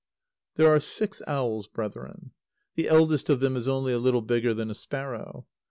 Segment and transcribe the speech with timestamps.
[0.55, 2.31] _There are six owls, brethren.
[2.73, 5.45] The eldest of them is only a little bigger than a sparrow.